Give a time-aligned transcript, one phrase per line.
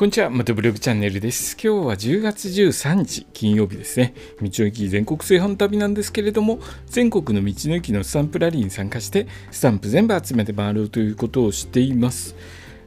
[0.00, 1.58] こんにちは、またブログチャンネルです。
[1.62, 4.14] 今日は10月13日金曜日ですね。
[4.40, 12.34] 道の駅全国製販旅なんですけれども、全国の道の駅のスタンプラリーに参加して、スタンプ全部集めて回るということをしています。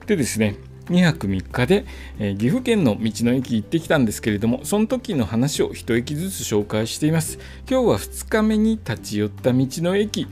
[0.08, 0.56] でですね、
[0.88, 1.86] 2泊3日で、
[2.18, 7.38] えー、岐阜県の道の駅行ってきたんですけれども、その時の話を1駅ずつ紹介しています。
[7.70, 10.26] 今日は2日目に立ち寄った道の駅、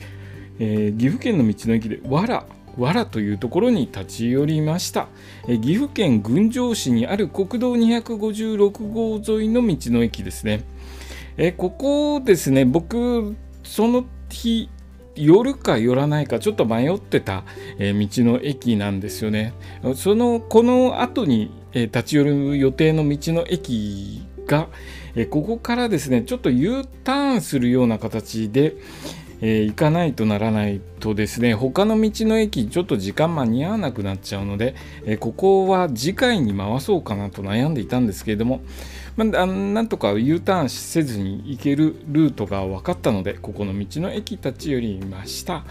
[0.58, 2.44] えー、岐阜県の道の駅で、わら
[2.78, 5.08] 藁というところに立ち寄りました。
[5.48, 10.64] 岐阜県郡上市にある国道256号沿いの道の駅ですね。
[11.38, 14.70] えここですね僕その日
[15.16, 17.44] 寄るか寄らないかちょっと迷ってた、
[17.80, 19.53] え道の駅なんですよね。
[19.95, 24.70] そのこの後に、え立ち寄る予定の道の駅が、
[25.16, 28.76] えここからですねちょっと U ターンするような形で、
[29.41, 38.62] えー、行かないとならないとですね他の道の駅ちょっと時間間に合わなくなっちゃうので、えー、ここは次回に回そうかなと悩んでいたんですけれども、
[39.17, 45.66] まあ、なんとか U ターンせずに行けるルートが分かったのでここの道の駅立ち寄りました。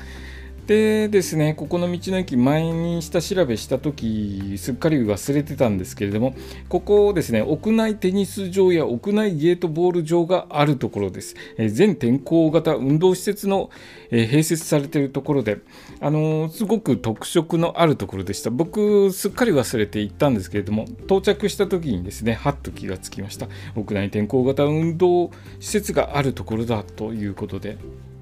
[0.66, 6.34] でですね、ここの道の駅、前に下調べしたとき、すっかり忘れてたんですけれども、
[6.68, 11.34] ここですね、屋内テニス場や屋内ゲートボール場があるところです。
[11.56, 13.70] え全天候型運動施設の、
[14.10, 15.58] え併設されているところで、
[16.00, 18.50] あのー、すごく特色のあるところでした。
[18.50, 23.48] 僕、すっかり忘れて行ったんですけれども、到着したときにですね、はっと気がつきました。
[23.74, 27.76] 屋内天候型運動施設があるところだということで、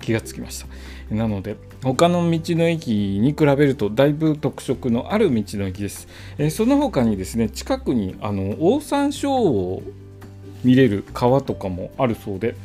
[0.09, 1.15] 気がつきました。
[1.15, 9.83] なので他の道の駅に比べるとだいぶ特色のある道の駅です、えその他にですね近くにあのオオサンショウを
[10.65, 12.57] 見れる川とかもあるそうで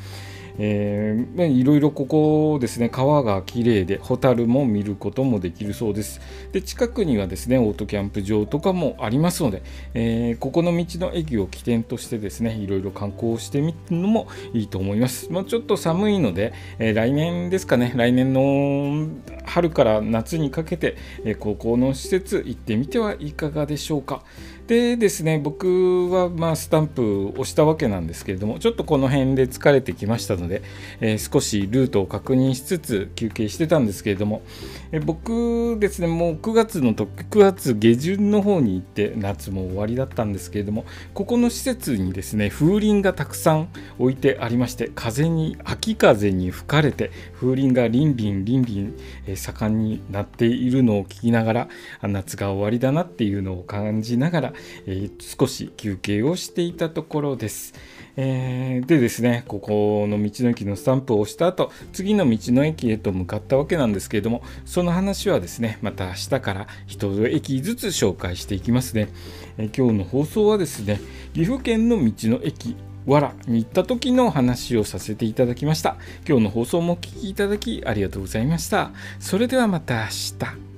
[0.57, 6.21] えー、いろいろここですね川がきれいでホタルも見ることもできるそうです。
[6.51, 15.31] で近くにはですねオートキャンプ場とかもありますので、えー、ここの道の駅を起点としてですねいろいろ観光してみるのもいいと思います。
[15.31, 19.07] もうちょっと寒いので、えー、来年ですかね来年の
[19.45, 20.95] 春から夏にかけて、
[21.25, 24.23] えここの施設行ってみてはいかがでしょうか。
[24.67, 30.61] でですね僕はまあスタンプを押したわけなんですけれどもちょっとこの辺で疲れてきましたので、
[31.01, 34.43] えー、少しルートを確認しつつ休憩してたんですけれども、
[34.91, 51.67] えー、僕ですねもう9月のと9月下旬の方に行って夏も終わりだったんですけれどもここの施設にですね風鈴がたくさん置いてありまして風に秋風に吹かれて風鈴がリンリンリンリン、えー、盛んになっているのを聞きながら
[52.03, 54.53] 夏が終わりだなっていうのを感じながら
[54.85, 57.73] えー、少し休憩をしていたところです。
[58.15, 69.09] えー、でですね、ここの道の駅のスタンプを押した後、次の道の駅へと向かったわけなんですけれども、その話はですね、また明日から1駅ずつ紹介していきますね。
[69.57, 70.99] えー、今日の放送はですね、
[71.33, 72.75] 岐阜県の道の駅、
[73.05, 75.97] わらに行った時の話をさせていただきました。
[76.27, 78.91] 今日の放送もお聴きいただきありがとうございました。
[79.19, 80.07] それではまた明
[80.39, 80.72] 日。